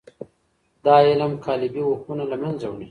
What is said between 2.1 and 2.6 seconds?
له